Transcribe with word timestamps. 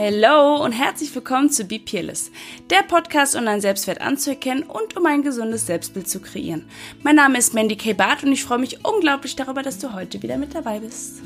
Hello 0.00 0.62
und 0.64 0.70
herzlich 0.70 1.12
willkommen 1.12 1.50
zu 1.50 1.64
Be 1.64 1.80
Peerless, 1.80 2.30
der 2.70 2.84
Podcast, 2.84 3.34
um 3.34 3.44
deinen 3.44 3.60
Selbstwert 3.60 4.00
anzuerkennen 4.00 4.62
und 4.62 4.96
um 4.96 5.04
ein 5.06 5.24
gesundes 5.24 5.66
Selbstbild 5.66 6.08
zu 6.08 6.20
kreieren. 6.20 6.68
Mein 7.02 7.16
Name 7.16 7.36
ist 7.36 7.52
Mandy 7.52 7.74
K. 7.74 7.94
Barth 7.94 8.22
und 8.22 8.30
ich 8.30 8.44
freue 8.44 8.58
mich 8.58 8.84
unglaublich 8.84 9.34
darüber, 9.34 9.64
dass 9.64 9.80
du 9.80 9.94
heute 9.94 10.22
wieder 10.22 10.38
mit 10.38 10.54
dabei 10.54 10.78
bist. 10.78 11.20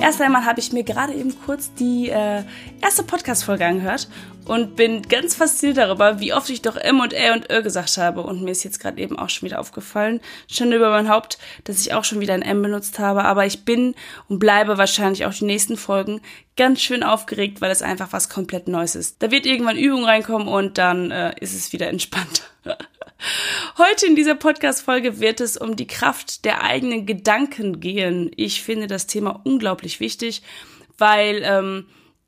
Erst 0.00 0.20
einmal 0.22 0.44
habe 0.44 0.60
ich 0.60 0.72
mir 0.72 0.84
gerade 0.84 1.12
eben 1.12 1.34
kurz 1.44 1.74
die 1.74 2.08
äh, 2.08 2.44
erste 2.80 3.02
Podcast-Folge 3.02 3.66
angehört 3.66 4.08
und 4.44 4.76
bin 4.76 5.02
ganz 5.02 5.34
fasziniert 5.34 5.76
darüber, 5.76 6.20
wie 6.20 6.32
oft 6.32 6.48
ich 6.50 6.62
doch 6.62 6.76
M 6.76 7.00
und 7.00 7.12
L 7.12 7.32
und 7.32 7.50
Ö 7.50 7.62
gesagt 7.62 7.96
habe. 7.98 8.22
Und 8.22 8.42
mir 8.42 8.52
ist 8.52 8.62
jetzt 8.62 8.78
gerade 8.78 9.00
eben 9.00 9.18
auch 9.18 9.28
schon 9.28 9.46
wieder 9.46 9.58
aufgefallen, 9.58 10.20
schon 10.50 10.72
über 10.72 10.90
mein 10.90 11.08
Haupt, 11.08 11.38
dass 11.64 11.80
ich 11.80 11.94
auch 11.94 12.04
schon 12.04 12.20
wieder 12.20 12.34
ein 12.34 12.42
M 12.42 12.62
benutzt 12.62 13.00
habe. 13.00 13.24
Aber 13.24 13.44
ich 13.44 13.64
bin 13.64 13.96
und 14.28 14.38
bleibe 14.38 14.78
wahrscheinlich 14.78 15.26
auch 15.26 15.34
die 15.34 15.44
nächsten 15.44 15.76
Folgen 15.76 16.20
ganz 16.56 16.80
schön 16.80 17.02
aufgeregt, 17.02 17.60
weil 17.60 17.70
es 17.72 17.82
einfach 17.82 18.12
was 18.12 18.28
komplett 18.28 18.68
Neues 18.68 18.94
ist. 18.94 19.22
Da 19.22 19.32
wird 19.32 19.46
irgendwann 19.46 19.76
Übung 19.76 20.04
reinkommen 20.04 20.46
und 20.46 20.78
dann 20.78 21.10
äh, 21.10 21.34
ist 21.40 21.54
es 21.54 21.72
wieder 21.72 21.88
entspannt. 21.88 22.42
Heute 23.76 24.06
in 24.06 24.16
dieser 24.16 24.34
Podcast-Folge 24.34 25.20
wird 25.20 25.40
es 25.40 25.56
um 25.56 25.76
die 25.76 25.86
Kraft 25.86 26.44
der 26.44 26.62
eigenen 26.62 27.06
Gedanken 27.06 27.80
gehen. 27.80 28.30
Ich 28.36 28.62
finde 28.62 28.86
das 28.86 29.06
Thema 29.06 29.40
unglaublich 29.44 30.00
wichtig, 30.00 30.42
weil 30.98 31.42
ähm, 31.44 31.86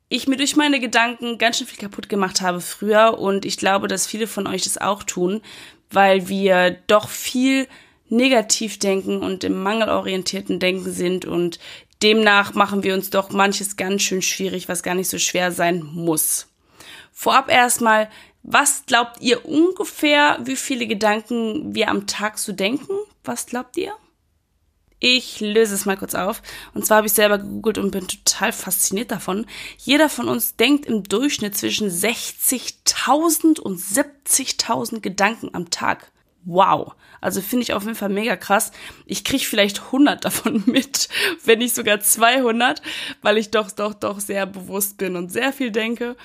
ich 0.09 0.27
mir 0.27 0.37
durch 0.37 0.55
meine 0.55 0.79
Gedanken 0.79 1.37
ganz 1.37 1.57
schön 1.57 1.67
viel 1.67 1.79
kaputt 1.79 2.09
gemacht 2.09 2.41
habe 2.41 2.59
früher 2.59 3.17
und 3.17 3.45
ich 3.45 3.57
glaube, 3.57 3.87
dass 3.87 4.07
viele 4.07 4.27
von 4.27 4.47
euch 4.47 4.63
das 4.63 4.77
auch 4.77 5.03
tun, 5.03 5.41
weil 5.89 6.27
wir 6.27 6.71
doch 6.87 7.07
viel 7.09 7.67
negativ 8.09 8.77
denken 8.77 9.21
und 9.21 9.45
im 9.45 9.63
mangelorientierten 9.63 10.59
Denken 10.59 10.91
sind 10.91 11.25
und 11.25 11.59
demnach 12.03 12.53
machen 12.53 12.83
wir 12.83 12.93
uns 12.93 13.09
doch 13.09 13.29
manches 13.29 13.77
ganz 13.77 14.01
schön 14.01 14.21
schwierig, 14.21 14.67
was 14.67 14.83
gar 14.83 14.95
nicht 14.95 15.09
so 15.09 15.17
schwer 15.17 15.51
sein 15.51 15.81
muss. 15.81 16.47
Vorab 17.13 17.49
erstmal, 17.49 18.09
was 18.43 18.85
glaubt 18.85 19.21
ihr 19.21 19.45
ungefähr, 19.45 20.39
wie 20.43 20.55
viele 20.55 20.87
Gedanken 20.87 21.75
wir 21.75 21.89
am 21.89 22.07
Tag 22.07 22.39
so 22.39 22.51
denken? 22.51 22.93
Was 23.23 23.45
glaubt 23.45 23.77
ihr? 23.77 23.93
Ich 24.99 25.39
löse 25.39 25.73
es 25.73 25.85
mal 25.85 25.97
kurz 25.97 26.13
auf. 26.13 26.43
Und 26.73 26.85
zwar 26.85 26.97
habe 26.97 27.07
ich 27.07 27.13
selber 27.13 27.39
gegoogelt 27.39 27.79
und 27.79 27.91
bin 27.91 28.07
total 28.07 28.51
fasziniert 28.51 29.11
davon. 29.11 29.47
Jeder 29.77 30.09
von 30.09 30.27
uns 30.27 30.55
denkt 30.55 30.85
im 30.85 31.03
Durchschnitt 31.03 31.57
zwischen 31.57 31.89
60.000 31.89 33.59
und 33.59 33.79
70.000 33.79 34.99
Gedanken 34.99 35.49
am 35.53 35.71
Tag. 35.71 36.11
Wow. 36.43 36.93
Also 37.19 37.41
finde 37.41 37.63
ich 37.63 37.73
auf 37.73 37.83
jeden 37.83 37.95
Fall 37.95 38.09
mega 38.09 38.35
krass. 38.35 38.71
Ich 39.05 39.23
kriege 39.23 39.43
vielleicht 39.43 39.81
100 39.85 40.23
davon 40.25 40.63
mit, 40.67 41.09
wenn 41.45 41.59
nicht 41.59 41.73
sogar 41.73 41.99
200, 41.99 42.81
weil 43.21 43.37
ich 43.37 43.49
doch, 43.49 43.71
doch, 43.71 43.95
doch 43.95 44.19
sehr 44.19 44.45
bewusst 44.45 44.97
bin 44.97 45.15
und 45.15 45.31
sehr 45.31 45.53
viel 45.53 45.71
denke 45.71 46.15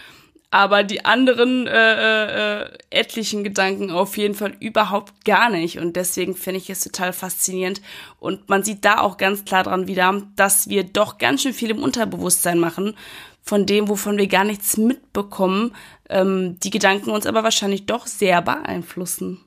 aber 0.50 0.84
die 0.84 1.04
anderen 1.04 1.66
äh, 1.66 2.62
äh, 2.62 2.78
etlichen 2.90 3.42
Gedanken 3.42 3.90
auf 3.90 4.16
jeden 4.16 4.34
Fall 4.34 4.54
überhaupt 4.60 5.24
gar 5.24 5.50
nicht. 5.50 5.78
Und 5.78 5.96
deswegen 5.96 6.36
finde 6.36 6.58
ich 6.58 6.70
es 6.70 6.80
total 6.80 7.12
faszinierend. 7.12 7.82
Und 8.20 8.48
man 8.48 8.62
sieht 8.62 8.84
da 8.84 9.00
auch 9.00 9.16
ganz 9.16 9.44
klar 9.44 9.64
dran 9.64 9.88
wieder, 9.88 10.22
dass 10.36 10.68
wir 10.68 10.84
doch 10.84 11.18
ganz 11.18 11.42
schön 11.42 11.52
viel 11.52 11.70
im 11.70 11.82
Unterbewusstsein 11.82 12.58
machen, 12.58 12.96
von 13.42 13.66
dem, 13.66 13.88
wovon 13.88 14.18
wir 14.18 14.26
gar 14.26 14.44
nichts 14.44 14.76
mitbekommen, 14.76 15.74
ähm, 16.08 16.58
die 16.60 16.70
Gedanken 16.70 17.10
uns 17.10 17.26
aber 17.26 17.44
wahrscheinlich 17.44 17.86
doch 17.86 18.06
sehr 18.06 18.42
beeinflussen. 18.42 19.40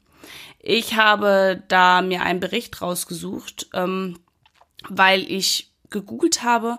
Ich 0.62 0.96
habe 0.96 1.64
da 1.70 2.02
mir 2.02 2.22
einen 2.22 2.40
Bericht 2.40 2.82
rausgesucht, 2.82 3.68
ähm, 3.74 4.20
weil 4.88 5.30
ich 5.30 5.72
gegoogelt 5.90 6.44
habe, 6.44 6.78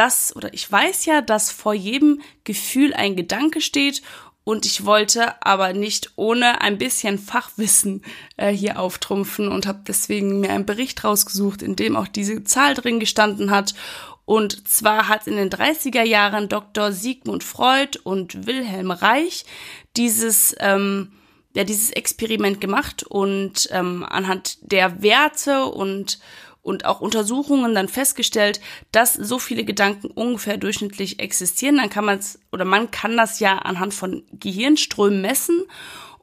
dass, 0.00 0.34
oder 0.34 0.54
ich 0.54 0.72
weiß 0.72 1.04
ja, 1.04 1.20
dass 1.20 1.50
vor 1.50 1.74
jedem 1.74 2.22
Gefühl 2.44 2.94
ein 2.94 3.16
Gedanke 3.16 3.60
steht 3.60 4.00
und 4.44 4.64
ich 4.64 4.86
wollte 4.86 5.44
aber 5.44 5.74
nicht 5.74 6.12
ohne 6.16 6.62
ein 6.62 6.78
bisschen 6.78 7.18
Fachwissen 7.18 8.02
äh, 8.38 8.50
hier 8.50 8.80
auftrumpfen 8.80 9.48
und 9.48 9.66
habe 9.66 9.80
deswegen 9.86 10.40
mir 10.40 10.52
einen 10.52 10.64
Bericht 10.64 11.04
rausgesucht, 11.04 11.60
in 11.60 11.76
dem 11.76 11.96
auch 11.96 12.08
diese 12.08 12.42
Zahl 12.44 12.72
drin 12.72 12.98
gestanden 12.98 13.50
hat. 13.50 13.74
Und 14.24 14.66
zwar 14.66 15.06
hat 15.08 15.26
in 15.26 15.36
den 15.36 15.50
30er 15.50 16.04
Jahren 16.04 16.48
Dr. 16.48 16.92
Sigmund 16.92 17.44
Freud 17.44 17.98
und 18.02 18.46
Wilhelm 18.46 18.92
Reich 18.92 19.44
dieses, 19.98 20.56
ähm, 20.60 21.12
ja, 21.54 21.64
dieses 21.64 21.90
Experiment 21.90 22.58
gemacht 22.58 23.02
und 23.02 23.68
ähm, 23.70 24.06
anhand 24.08 24.56
der 24.62 25.02
Werte 25.02 25.66
und 25.66 26.20
und 26.62 26.84
auch 26.84 27.00
Untersuchungen 27.00 27.74
dann 27.74 27.88
festgestellt, 27.88 28.60
dass 28.92 29.14
so 29.14 29.38
viele 29.38 29.64
Gedanken 29.64 30.08
ungefähr 30.08 30.56
durchschnittlich 30.56 31.20
existieren. 31.20 31.76
Dann 31.76 31.90
kann 31.90 32.04
man 32.04 32.18
es 32.18 32.38
oder 32.52 32.64
man 32.64 32.90
kann 32.90 33.16
das 33.16 33.40
ja 33.40 33.58
anhand 33.58 33.94
von 33.94 34.24
Gehirnströmen 34.32 35.20
messen. 35.20 35.64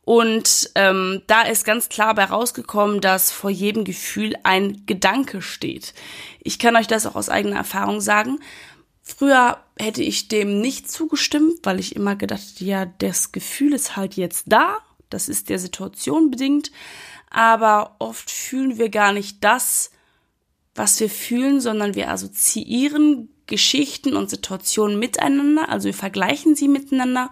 Und 0.04 0.70
ähm, 0.76 1.24
da 1.28 1.42
ist 1.42 1.66
ganz 1.66 1.90
klar 1.90 2.16
bei 2.16 2.24
rausgekommen, 2.24 3.02
dass 3.02 3.32
vor 3.32 3.50
jedem 3.50 3.84
Gefühl 3.84 4.36
ein 4.44 4.86
Gedanke 4.86 5.42
steht. 5.42 5.94
Ich 6.42 6.60
kann 6.60 6.78
euch 6.78 6.88
das 6.88 7.06
auch 7.06 7.16
aus 7.16 7.28
eigener 7.28 7.58
Erfahrung 7.58 8.00
sagen. 8.00 8.40
Früher 9.04 9.58
hätte 9.78 10.04
ich 10.04 10.30
dem 10.30 10.62
nicht 10.62 10.90
zugestimmt, 10.90 11.60
weil 11.64 11.80
ich 11.80 11.96
immer 11.96 12.16
gedacht, 12.16 12.62
ja, 12.62 12.86
das 12.86 13.34
Gefühl 13.34 13.74
ist 13.74 13.98
halt 13.98 14.16
jetzt 14.16 14.46
da. 14.48 14.78
Das 15.10 15.28
ist 15.28 15.50
der 15.50 15.60
Situation 15.60 16.32
bedingt. 16.32 16.72
Aber 17.30 17.96
oft 18.00 18.32
fühlen 18.32 18.78
wir 18.78 18.90
gar 18.90 19.12
nicht 19.12 19.44
das, 19.44 19.92
was 20.78 21.00
wir 21.00 21.10
fühlen, 21.10 21.60
sondern 21.60 21.96
wir 21.96 22.10
assoziieren 22.10 23.30
Geschichten 23.48 24.16
und 24.16 24.30
Situationen 24.30 25.00
miteinander, 25.00 25.70
also 25.70 25.86
wir 25.86 25.94
vergleichen 25.94 26.56
sie 26.56 26.68
miteinander 26.68 27.30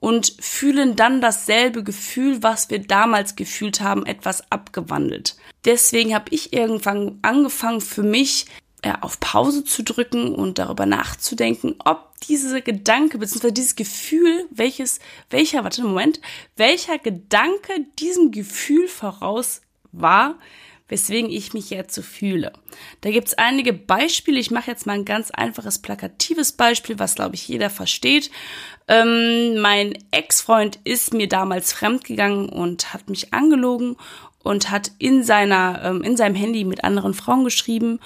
und 0.00 0.34
fühlen 0.40 0.96
dann 0.96 1.20
dasselbe 1.20 1.84
Gefühl, 1.84 2.42
was 2.42 2.70
wir 2.70 2.80
damals 2.80 3.36
gefühlt 3.36 3.80
haben, 3.80 4.04
etwas 4.04 4.50
abgewandelt. 4.50 5.36
Deswegen 5.64 6.14
habe 6.14 6.26
ich 6.30 6.52
irgendwann 6.52 7.20
angefangen 7.22 7.80
für 7.80 8.02
mich 8.02 8.46
ja, 8.84 9.00
auf 9.02 9.20
Pause 9.20 9.62
zu 9.62 9.84
drücken 9.84 10.34
und 10.34 10.58
darüber 10.58 10.86
nachzudenken, 10.86 11.76
ob 11.84 12.18
diese 12.26 12.62
Gedanke 12.62 13.18
bzw. 13.18 13.52
dieses 13.52 13.76
Gefühl, 13.76 14.46
welches, 14.50 14.98
welcher, 15.30 15.62
warte, 15.62 15.84
Moment, 15.84 16.20
welcher 16.56 16.98
Gedanke 16.98 17.86
diesem 18.00 18.32
Gefühl 18.32 18.88
voraus 18.88 19.62
war, 19.92 20.36
weswegen 20.88 21.30
ich 21.30 21.54
mich 21.54 21.70
jetzt 21.70 21.94
so 21.94 22.02
fühle. 22.02 22.52
Da 23.00 23.10
gibt's 23.10 23.34
einige 23.34 23.72
Beispiele. 23.72 24.38
Ich 24.38 24.50
mache 24.50 24.70
jetzt 24.70 24.86
mal 24.86 24.94
ein 24.94 25.04
ganz 25.04 25.30
einfaches, 25.30 25.80
plakatives 25.80 26.52
Beispiel, 26.52 26.98
was, 26.98 27.14
glaube 27.14 27.34
ich, 27.34 27.48
jeder 27.48 27.70
versteht. 27.70 28.30
Ähm, 28.88 29.60
mein 29.60 29.94
Ex-Freund 30.10 30.78
ist 30.84 31.14
mir 31.14 31.28
damals 31.28 31.72
fremdgegangen 31.72 32.48
und 32.48 32.92
hat 32.92 33.08
mich 33.08 33.32
angelogen 33.32 33.96
und 34.42 34.70
hat 34.70 34.92
in 34.98 35.22
seiner, 35.22 35.82
ähm, 35.84 36.02
in 36.02 36.16
seinem 36.16 36.34
Handy 36.34 36.64
mit 36.64 36.84
anderen 36.84 37.14
Frauen 37.14 37.44
geschrieben 37.44 38.00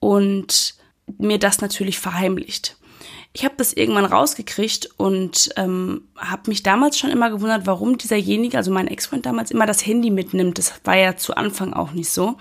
und 0.00 0.74
mir 1.18 1.38
das 1.38 1.60
natürlich 1.60 1.98
verheimlicht 1.98 2.76
ich 3.36 3.44
habe 3.44 3.56
das 3.56 3.72
irgendwann 3.72 4.04
rausgekriegt 4.04 4.90
und 4.96 5.50
ähm, 5.56 6.02
habe 6.16 6.48
mich 6.48 6.62
damals 6.62 6.96
schon 6.96 7.10
immer 7.10 7.30
gewundert, 7.30 7.66
warum 7.66 7.98
dieserjenige, 7.98 8.56
also 8.56 8.70
mein 8.70 8.86
Ex-Freund 8.86 9.26
damals, 9.26 9.50
immer 9.50 9.66
das 9.66 9.84
Handy 9.84 10.10
mitnimmt. 10.10 10.56
Das 10.56 10.72
war 10.84 10.96
ja 10.96 11.16
zu 11.16 11.36
Anfang 11.36 11.72
auch 11.72 11.90
nicht 11.90 12.10
so. 12.10 12.36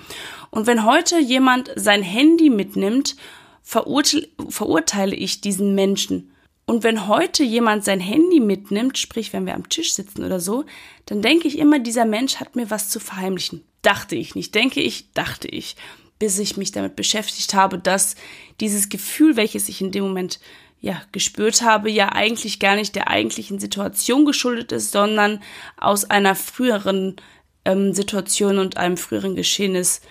Und 0.51 0.67
wenn 0.67 0.85
heute 0.85 1.17
jemand 1.19 1.71
sein 1.75 2.03
Handy 2.03 2.51
mitnimmt, 2.51 3.15
verurteile, 3.63 4.27
verurteile 4.49 5.15
ich 5.15 5.41
diesen 5.41 5.73
Menschen. 5.73 6.31
Und 6.65 6.83
wenn 6.83 7.07
heute 7.07 7.43
jemand 7.43 7.83
sein 7.83 7.99
Handy 7.99 8.39
mitnimmt, 8.39 8.99
sprich 8.99 9.33
wenn 9.33 9.47
wir 9.47 9.55
am 9.55 9.69
Tisch 9.69 9.95
sitzen 9.95 10.23
oder 10.23 10.39
so, 10.39 10.63
dann 11.07 11.23
denke 11.23 11.47
ich 11.47 11.57
immer, 11.57 11.79
dieser 11.79 12.05
Mensch 12.05 12.35
hat 12.35 12.55
mir 12.55 12.69
was 12.69 12.89
zu 12.89 12.99
verheimlichen. 12.99 13.63
Dachte 13.81 14.15
ich 14.15 14.35
nicht, 14.35 14.53
denke 14.53 14.79
ich, 14.79 15.11
dachte 15.13 15.47
ich, 15.47 15.75
bis 16.19 16.37
ich 16.37 16.55
mich 16.55 16.71
damit 16.71 16.95
beschäftigt 16.95 17.55
habe, 17.55 17.79
dass 17.79 18.15
dieses 18.59 18.89
Gefühl, 18.89 19.35
welches 19.35 19.67
ich 19.69 19.81
in 19.81 19.91
dem 19.91 20.03
Moment 20.03 20.39
ja, 20.83 21.01
gespürt 21.13 21.61
habe, 21.61 21.89
ja 21.89 22.11
eigentlich 22.11 22.59
gar 22.59 22.75
nicht 22.75 22.93
der 22.95 23.07
eigentlichen 23.07 23.57
Situation 23.57 24.25
geschuldet 24.25 24.73
ist, 24.73 24.91
sondern 24.91 25.41
aus 25.77 26.03
einer 26.03 26.35
früheren 26.35 27.15
ähm, 27.63 27.93
Situation 27.93 28.59
und 28.59 28.75
einem 28.75 28.97
früheren 28.97 29.33
Geschehnis 29.33 30.01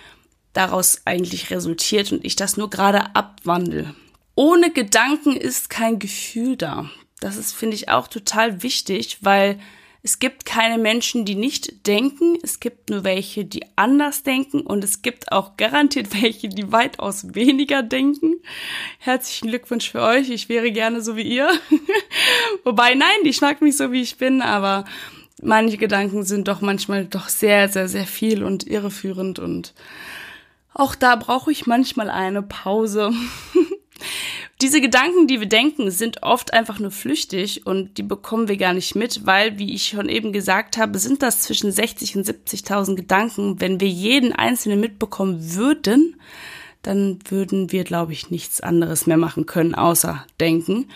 daraus 0.54 1.02
eigentlich 1.04 1.50
resultiert 1.50 2.10
und 2.10 2.24
ich 2.24 2.36
das 2.36 2.56
nur 2.56 2.70
gerade 2.70 3.14
abwandle. 3.14 3.94
Ohne 4.34 4.70
Gedanken 4.72 5.36
ist 5.36 5.68
kein 5.68 5.98
Gefühl 5.98 6.56
da. 6.56 6.90
Das 7.20 7.36
ist, 7.36 7.52
finde 7.52 7.76
ich, 7.76 7.90
auch 7.90 8.08
total 8.08 8.62
wichtig, 8.62 9.18
weil 9.20 9.60
es 10.04 10.18
gibt 10.18 10.44
keine 10.44 10.78
Menschen, 10.78 11.24
die 11.24 11.36
nicht 11.36 11.86
denken. 11.86 12.36
Es 12.42 12.58
gibt 12.58 12.90
nur 12.90 13.04
welche, 13.04 13.44
die 13.44 13.64
anders 13.76 14.24
denken. 14.24 14.62
Und 14.62 14.82
es 14.82 15.02
gibt 15.02 15.30
auch 15.30 15.56
garantiert 15.56 16.08
welche, 16.22 16.48
die 16.48 16.72
weitaus 16.72 17.34
weniger 17.34 17.82
denken. 17.82 18.34
Herzlichen 18.98 19.48
Glückwunsch 19.48 19.90
für 19.90 20.02
euch. 20.02 20.28
Ich 20.30 20.48
wäre 20.48 20.72
gerne 20.72 21.02
so 21.02 21.16
wie 21.16 21.22
ihr. 21.22 21.48
Wobei, 22.64 22.94
nein, 22.94 23.08
ich 23.24 23.40
mag 23.40 23.62
mich 23.62 23.76
so, 23.76 23.92
wie 23.92 24.02
ich 24.02 24.16
bin. 24.16 24.42
Aber 24.42 24.84
manche 25.40 25.78
Gedanken 25.78 26.24
sind 26.24 26.48
doch 26.48 26.60
manchmal 26.60 27.04
doch 27.04 27.28
sehr, 27.28 27.68
sehr, 27.68 27.86
sehr 27.88 28.06
viel 28.06 28.42
und 28.42 28.66
irreführend. 28.66 29.38
Und 29.38 29.72
auch 30.74 30.96
da 30.96 31.14
brauche 31.14 31.52
ich 31.52 31.66
manchmal 31.66 32.10
eine 32.10 32.42
Pause. 32.42 33.12
Diese 34.62 34.80
Gedanken, 34.80 35.26
die 35.26 35.40
wir 35.40 35.48
denken, 35.48 35.90
sind 35.90 36.22
oft 36.22 36.52
einfach 36.52 36.78
nur 36.78 36.92
flüchtig 36.92 37.66
und 37.66 37.98
die 37.98 38.04
bekommen 38.04 38.46
wir 38.46 38.56
gar 38.56 38.72
nicht 38.72 38.94
mit, 38.94 39.26
weil, 39.26 39.58
wie 39.58 39.74
ich 39.74 39.88
schon 39.88 40.08
eben 40.08 40.32
gesagt 40.32 40.78
habe, 40.78 41.00
sind 41.00 41.20
das 41.20 41.40
zwischen 41.40 41.72
60 41.72 42.16
und 42.16 42.26
70.000 42.26 42.94
Gedanken. 42.94 43.60
Wenn 43.60 43.80
wir 43.80 43.88
jeden 43.88 44.32
einzelnen 44.32 44.78
mitbekommen 44.78 45.54
würden, 45.56 46.14
dann 46.82 47.18
würden 47.28 47.72
wir, 47.72 47.82
glaube 47.82 48.12
ich, 48.12 48.30
nichts 48.30 48.60
anderes 48.60 49.08
mehr 49.08 49.16
machen 49.16 49.46
können, 49.46 49.74
außer 49.74 50.24
denken. 50.38 50.86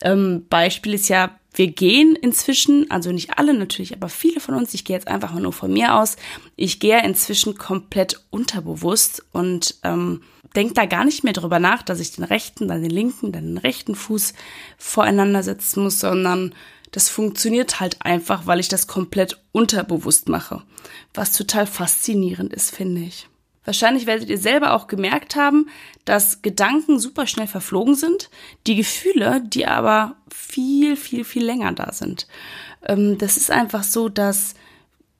Ähm, 0.00 0.46
Beispiel 0.48 0.94
ist 0.94 1.08
ja, 1.08 1.38
wir 1.54 1.68
gehen 1.68 2.16
inzwischen, 2.16 2.90
also 2.90 3.12
nicht 3.12 3.38
alle 3.38 3.54
natürlich, 3.54 3.92
aber 3.94 4.08
viele 4.08 4.40
von 4.40 4.54
uns, 4.54 4.72
ich 4.74 4.84
gehe 4.84 4.96
jetzt 4.96 5.08
einfach 5.08 5.34
nur 5.34 5.52
von 5.52 5.72
mir 5.72 5.96
aus, 5.96 6.16
ich 6.56 6.80
gehe 6.80 7.04
inzwischen 7.04 7.56
komplett 7.56 8.20
unterbewusst 8.30 9.24
und 9.32 9.76
ähm, 9.82 10.22
denke 10.56 10.74
da 10.74 10.86
gar 10.86 11.04
nicht 11.04 11.24
mehr 11.24 11.32
drüber 11.32 11.58
nach, 11.58 11.82
dass 11.82 12.00
ich 12.00 12.12
den 12.12 12.24
rechten, 12.24 12.68
dann 12.68 12.82
den 12.82 12.90
linken, 12.90 13.32
dann 13.32 13.44
den 13.44 13.58
rechten 13.58 13.94
Fuß 13.94 14.34
voreinander 14.78 15.42
setzen 15.42 15.82
muss, 15.82 16.00
sondern 16.00 16.54
das 16.90 17.08
funktioniert 17.08 17.80
halt 17.80 18.02
einfach, 18.04 18.46
weil 18.46 18.60
ich 18.60 18.68
das 18.68 18.86
komplett 18.86 19.38
unterbewusst 19.52 20.28
mache. 20.28 20.62
Was 21.14 21.32
total 21.32 21.66
faszinierend 21.66 22.52
ist, 22.52 22.74
finde 22.74 23.02
ich. 23.02 23.28
Wahrscheinlich 23.64 24.06
werdet 24.06 24.28
ihr 24.28 24.38
selber 24.38 24.74
auch 24.74 24.86
gemerkt 24.86 25.36
haben, 25.36 25.68
dass 26.04 26.42
Gedanken 26.42 26.98
super 26.98 27.26
schnell 27.26 27.46
verflogen 27.46 27.94
sind, 27.94 28.30
die 28.66 28.76
Gefühle, 28.76 29.42
die 29.44 29.66
aber 29.66 30.16
viel, 30.32 30.96
viel, 30.96 31.24
viel 31.24 31.44
länger 31.44 31.72
da 31.72 31.92
sind. 31.92 32.26
Ähm, 32.86 33.18
das 33.18 33.36
ist 33.36 33.50
einfach 33.50 33.84
so, 33.84 34.08
dass 34.08 34.54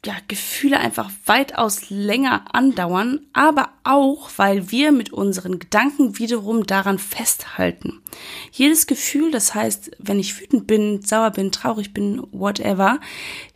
ja, 0.05 0.17
Gefühle 0.27 0.81
einfach 0.81 1.13
weitaus 1.27 1.89
länger 1.89 2.45
andauern, 2.53 3.21
aber 3.33 3.69
auch, 3.85 4.31
weil 4.37 4.73
wir 4.73 4.91
mit 4.91 5.13
unseren 5.13 5.61
Gedanken 5.61 6.19
wiederum 6.19 6.67
daran 6.67 6.99
festhalten. 6.99 8.01
Jedes 8.51 8.89
Gefühl, 8.89 9.31
das 9.31 9.55
heißt, 9.55 9.93
wenn 10.01 10.19
ich 10.19 10.41
wütend 10.41 10.67
bin, 10.67 11.03
sauer 11.03 11.31
bin, 11.31 11.53
traurig 11.53 11.95
bin, 11.95 12.21
whatever, 12.33 12.99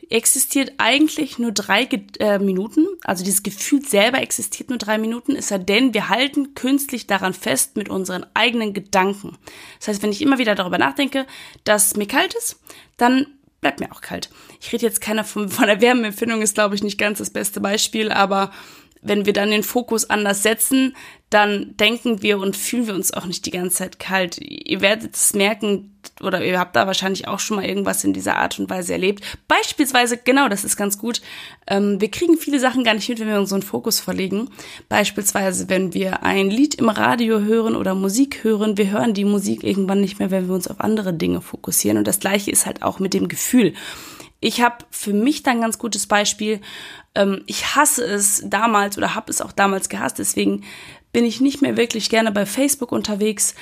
existiert 0.08 0.72
eigentlich 0.78 1.38
nur 1.38 1.52
drei 1.52 1.88
äh, 2.18 2.38
Minuten. 2.38 2.86
Also 3.04 3.24
dieses 3.24 3.42
Gefühl 3.42 3.84
selber 3.84 4.20
existiert 4.20 4.70
nur 4.70 4.78
drei 4.78 4.98
Minuten, 4.98 5.34
ist 5.34 5.50
ja 5.50 5.58
denn, 5.58 5.94
wir 5.94 6.08
halten 6.08 6.54
künstlich 6.54 7.06
daran 7.06 7.34
fest 7.34 7.76
mit 7.76 7.88
unseren 7.88 8.26
eigenen 8.34 8.72
Gedanken. 8.72 9.36
Das 9.78 9.88
heißt, 9.88 10.02
wenn 10.02 10.12
ich 10.12 10.22
immer 10.22 10.38
wieder 10.38 10.54
darüber 10.54 10.78
nachdenke, 10.78 11.26
dass 11.64 11.96
mir 11.96 12.06
kalt 12.06 12.34
ist, 12.34 12.60
dann 12.96 13.26
bleibt 13.60 13.80
mir 13.80 13.90
auch 13.90 14.00
kalt. 14.00 14.30
Ich 14.60 14.72
rede 14.72 14.86
jetzt 14.86 15.00
keiner 15.00 15.24
von, 15.24 15.48
von 15.50 15.66
der 15.66 15.80
Wärmeempfindung, 15.80 16.42
ist 16.42 16.54
glaube 16.54 16.74
ich 16.74 16.82
nicht 16.82 16.98
ganz 16.98 17.18
das 17.18 17.30
beste 17.30 17.60
Beispiel, 17.60 18.12
aber 18.12 18.52
wenn 19.02 19.26
wir 19.26 19.32
dann 19.32 19.50
den 19.50 19.62
Fokus 19.62 20.08
anders 20.10 20.42
setzen, 20.42 20.96
dann 21.30 21.76
denken 21.76 22.22
wir 22.22 22.38
und 22.38 22.56
fühlen 22.56 22.86
wir 22.86 22.94
uns 22.94 23.12
auch 23.12 23.26
nicht 23.26 23.46
die 23.46 23.50
ganze 23.50 23.76
Zeit 23.76 23.98
kalt. 23.98 24.38
Ihr 24.40 24.80
werdet 24.80 25.16
es 25.16 25.34
merken, 25.34 25.96
oder 26.22 26.44
ihr 26.44 26.58
habt 26.58 26.76
da 26.76 26.86
wahrscheinlich 26.86 27.26
auch 27.26 27.40
schon 27.40 27.56
mal 27.56 27.66
irgendwas 27.66 28.04
in 28.04 28.12
dieser 28.12 28.36
Art 28.36 28.58
und 28.60 28.70
Weise 28.70 28.92
erlebt. 28.92 29.24
Beispielsweise, 29.48 30.18
genau, 30.18 30.48
das 30.48 30.64
ist 30.64 30.76
ganz 30.76 30.98
gut. 30.98 31.20
Ähm, 31.66 32.00
wir 32.00 32.10
kriegen 32.12 32.38
viele 32.38 32.60
Sachen 32.60 32.84
gar 32.84 32.94
nicht 32.94 33.08
mit, 33.08 33.18
wenn 33.18 33.28
wir 33.28 33.40
unseren 33.40 33.62
Fokus 33.62 33.98
verlegen. 33.98 34.50
Beispielsweise, 34.88 35.68
wenn 35.68 35.94
wir 35.94 36.22
ein 36.22 36.48
Lied 36.48 36.76
im 36.76 36.88
Radio 36.88 37.40
hören 37.40 37.74
oder 37.74 37.96
Musik 37.96 38.44
hören, 38.44 38.78
wir 38.78 38.90
hören 38.90 39.14
die 39.14 39.24
Musik 39.24 39.64
irgendwann 39.64 40.00
nicht 40.00 40.20
mehr, 40.20 40.30
wenn 40.30 40.46
wir 40.46 40.54
uns 40.54 40.68
auf 40.68 40.80
andere 40.80 41.12
Dinge 41.12 41.40
fokussieren. 41.40 41.98
Und 41.98 42.06
das 42.06 42.20
gleiche 42.20 42.52
ist 42.52 42.66
halt 42.66 42.82
auch 42.82 43.00
mit 43.00 43.14
dem 43.14 43.26
Gefühl. 43.26 43.74
Ich 44.40 44.60
habe 44.60 44.84
für 44.90 45.12
mich 45.12 45.42
dann 45.42 45.56
ein 45.56 45.62
ganz 45.62 45.78
gutes 45.78 46.06
Beispiel. 46.06 46.60
Ähm, 47.14 47.42
ich 47.46 47.74
hasse 47.74 48.04
es 48.04 48.42
damals 48.44 48.98
oder 48.98 49.14
habe 49.14 49.30
es 49.30 49.40
auch 49.40 49.52
damals 49.52 49.88
gehasst. 49.88 50.18
Deswegen 50.18 50.64
bin 51.12 51.24
ich 51.24 51.40
nicht 51.40 51.62
mehr 51.62 51.76
wirklich 51.76 52.10
gerne 52.10 52.32
bei 52.32 52.46
Facebook 52.46 52.92
unterwegs, 52.92 53.54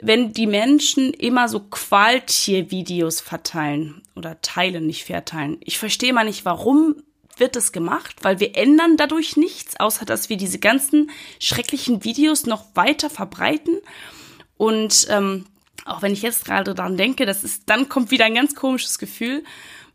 wenn 0.00 0.32
die 0.32 0.46
Menschen 0.46 1.12
immer 1.12 1.48
so 1.48 1.60
Qualtiervideos 1.60 3.20
verteilen 3.20 4.02
oder 4.14 4.40
teilen, 4.42 4.86
nicht 4.86 5.04
verteilen. 5.04 5.56
Ich 5.60 5.78
verstehe 5.78 6.12
mal 6.12 6.24
nicht, 6.24 6.44
warum 6.44 6.96
wird 7.36 7.56
das 7.56 7.72
gemacht, 7.72 8.16
weil 8.22 8.40
wir 8.40 8.56
ändern 8.56 8.96
dadurch 8.96 9.36
nichts, 9.36 9.78
außer 9.78 10.04
dass 10.04 10.28
wir 10.28 10.36
diese 10.36 10.58
ganzen 10.58 11.10
schrecklichen 11.40 12.04
Videos 12.04 12.46
noch 12.46 12.64
weiter 12.74 13.10
verbreiten. 13.10 13.78
Und 14.56 15.06
ähm, 15.10 15.46
auch 15.84 16.02
wenn 16.02 16.12
ich 16.12 16.22
jetzt 16.22 16.44
gerade 16.44 16.74
daran 16.74 16.96
denke, 16.96 17.26
das 17.26 17.44
ist, 17.44 17.64
dann 17.66 17.88
kommt 17.88 18.10
wieder 18.10 18.24
ein 18.24 18.34
ganz 18.34 18.54
komisches 18.54 18.98
Gefühl 18.98 19.44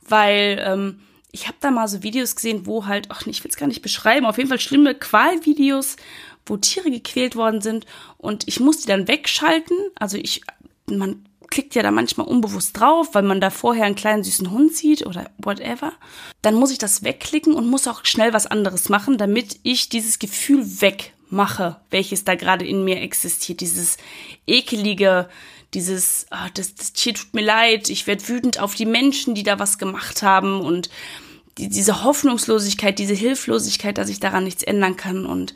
weil 0.07 0.63
ähm, 0.65 1.00
ich 1.31 1.47
habe 1.47 1.57
da 1.59 1.71
mal 1.71 1.88
so 1.88 2.03
Videos 2.03 2.35
gesehen, 2.35 2.65
wo 2.65 2.85
halt, 2.85 3.07
ach, 3.09 3.25
ich 3.25 3.44
will 3.44 3.50
es 3.50 3.57
gar 3.57 3.67
nicht 3.67 3.81
beschreiben, 3.81 4.25
auf 4.25 4.38
jeden 4.38 4.50
Fall 4.50 4.59
schlimme 4.59 4.95
Qualvideos, 4.95 5.95
wo 6.45 6.57
Tiere 6.57 6.91
gequält 6.91 7.35
worden 7.35 7.61
sind 7.61 7.85
und 8.17 8.47
ich 8.47 8.59
muss 8.59 8.81
die 8.81 8.88
dann 8.88 9.07
wegschalten. 9.07 9.77
Also 9.95 10.17
ich, 10.17 10.41
man 10.85 11.25
klickt 11.53 11.75
ja 11.75 11.83
da 11.83 11.91
manchmal 11.91 12.27
unbewusst 12.27 12.79
drauf, 12.79 13.09
weil 13.13 13.21
man 13.21 13.39
da 13.39 13.51
vorher 13.51 13.85
einen 13.85 13.95
kleinen 13.95 14.23
süßen 14.23 14.50
Hund 14.50 14.75
sieht 14.75 15.05
oder 15.05 15.29
whatever. 15.38 15.94
Dann 16.41 16.55
muss 16.55 16.71
ich 16.71 16.79
das 16.79 17.03
wegklicken 17.03 17.53
und 17.53 17.67
muss 17.67 17.88
auch 17.88 18.05
schnell 18.05 18.33
was 18.33 18.47
anderes 18.47 18.89
machen, 18.89 19.17
damit 19.19 19.59
ich 19.61 19.88
dieses 19.88 20.17
Gefühl 20.17 20.81
wegmache, 20.81 21.77
welches 21.91 22.25
da 22.25 22.33
gerade 22.33 22.65
in 22.65 22.83
mir 22.83 23.01
existiert. 23.01 23.61
Dieses 23.61 23.97
ekelige, 24.47 25.29
dieses, 25.73 26.25
oh, 26.31 26.49
das, 26.53 26.75
das 26.75 26.93
Tier 26.93 27.13
tut 27.13 27.33
mir 27.33 27.41
leid, 27.43 27.89
ich 27.89 28.07
werde 28.07 28.27
wütend 28.27 28.59
auf 28.59 28.75
die 28.75 28.85
Menschen, 28.85 29.35
die 29.35 29.43
da 29.43 29.59
was 29.59 29.77
gemacht 29.77 30.21
haben 30.21 30.61
und 30.61 30.89
die, 31.57 31.69
diese 31.69 32.03
Hoffnungslosigkeit, 32.03 32.97
diese 32.99 33.13
Hilflosigkeit, 33.13 33.97
dass 33.97 34.09
ich 34.09 34.19
daran 34.19 34.43
nichts 34.43 34.63
ändern 34.63 34.97
kann 34.97 35.25
und 35.25 35.53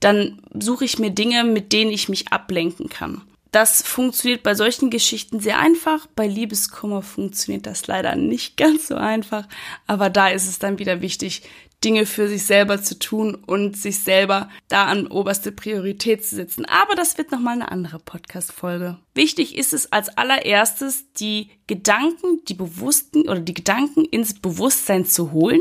dann 0.00 0.42
suche 0.52 0.84
ich 0.84 0.98
mir 0.98 1.10
Dinge, 1.10 1.44
mit 1.44 1.72
denen 1.72 1.90
ich 1.90 2.08
mich 2.08 2.28
ablenken 2.28 2.88
kann. 2.88 3.22
Das 3.52 3.80
funktioniert 3.82 4.42
bei 4.42 4.54
solchen 4.54 4.90
Geschichten 4.90 5.40
sehr 5.40 5.58
einfach. 5.58 6.06
Bei 6.14 6.26
Liebeskummer 6.26 7.00
funktioniert 7.00 7.66
das 7.66 7.86
leider 7.86 8.14
nicht 8.14 8.56
ganz 8.58 8.88
so 8.88 8.96
einfach. 8.96 9.48
Aber 9.86 10.10
da 10.10 10.28
ist 10.28 10.46
es 10.46 10.58
dann 10.58 10.78
wieder 10.78 11.00
wichtig, 11.00 11.42
Dinge 11.86 12.04
für 12.04 12.28
sich 12.28 12.42
selber 12.42 12.82
zu 12.82 12.98
tun 12.98 13.36
und 13.36 13.76
sich 13.76 14.00
selber 14.00 14.50
da 14.68 14.86
an 14.86 15.06
oberste 15.06 15.52
Priorität 15.52 16.26
zu 16.26 16.34
setzen. 16.34 16.64
Aber 16.64 16.96
das 16.96 17.16
wird 17.16 17.30
nochmal 17.30 17.54
eine 17.54 17.70
andere 17.70 18.00
Podcast-Folge. 18.00 18.96
Wichtig 19.14 19.56
ist 19.56 19.72
es 19.72 19.92
als 19.92 20.08
allererstes, 20.18 21.12
die 21.12 21.50
Gedanken, 21.68 22.40
die 22.48 22.54
bewussten 22.54 23.28
oder 23.28 23.38
die 23.38 23.54
Gedanken 23.54 24.04
ins 24.04 24.34
Bewusstsein 24.34 25.06
zu 25.06 25.30
holen, 25.30 25.60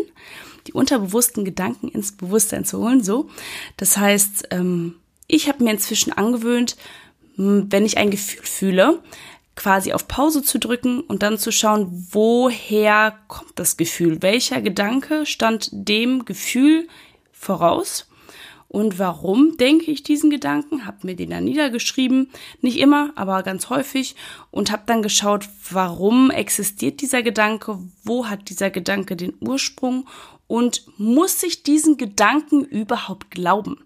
die 0.66 0.74
unterbewussten 0.74 1.46
Gedanken 1.46 1.90
ins 1.90 2.14
Bewusstsein 2.14 2.66
zu 2.66 2.80
holen, 2.80 3.04
so. 3.04 3.30
Das 3.78 3.96
heißt, 3.96 4.48
ähm, 4.50 4.96
ich 5.28 5.48
habe 5.48 5.64
mir 5.64 5.74
inzwischen 5.74 6.12
angewöhnt, 6.12 6.76
wenn 7.38 7.86
ich 7.86 8.00
ein 8.00 8.10
Gefühl 8.10 8.44
fühle, 8.44 9.04
quasi 9.56 9.94
auf 9.94 10.08
Pause 10.08 10.44
zu 10.44 10.60
drücken 10.60 11.02
und 11.02 11.24
dann 11.24 11.38
zu 11.38 11.52
schauen, 11.52 12.08
woher 12.12 13.18
kommt 13.28 13.58
das 13.58 13.78
Gefühl? 13.78 14.22
Welcher 14.22 14.62
Gedanke 14.62 15.26
stand 15.26 15.70
dem 15.72 16.26
Gefühl 16.26 16.88
voraus? 17.32 18.08
Und 18.68 19.00
warum 19.00 19.56
denke 19.56 19.90
ich 19.90 20.04
diesen 20.04 20.30
Gedanken? 20.30 20.86
Hab 20.86 21.06
mir 21.06 21.16
den 21.16 21.30
dann 21.30 21.46
niedergeschrieben, 21.46 22.30
nicht 22.60 22.78
immer, 22.78 23.14
aber 23.16 23.42
ganz 23.44 23.70
häufig 23.70 24.16
und 24.52 24.70
habe 24.70 24.84
dann 24.86 25.02
geschaut, 25.02 25.48
warum 25.72 26.30
existiert 26.30 27.00
dieser 27.00 27.24
Gedanke? 27.24 27.80
Wo 28.04 28.28
hat 28.28 28.50
dieser 28.50 28.72
Gedanke 28.72 29.16
den 29.16 29.34
Ursprung? 29.40 30.10
Und 30.48 30.86
muss 30.98 31.42
ich 31.44 31.64
diesen 31.64 31.96
Gedanken 31.96 32.66
überhaupt 32.66 33.32
glauben? 33.32 33.78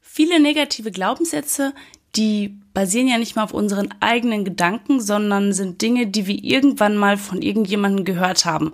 Viele 0.00 0.38
negative 0.38 0.92
Glaubenssätze, 0.92 1.74
die 2.16 2.58
basieren 2.74 3.08
ja 3.08 3.18
nicht 3.18 3.36
mal 3.36 3.44
auf 3.44 3.54
unseren 3.54 3.88
eigenen 4.00 4.44
Gedanken, 4.44 5.00
sondern 5.00 5.52
sind 5.52 5.80
Dinge, 5.80 6.06
die 6.06 6.26
wir 6.26 6.42
irgendwann 6.42 6.96
mal 6.96 7.16
von 7.16 7.40
irgendjemandem 7.42 8.04
gehört 8.04 8.44
haben. 8.44 8.72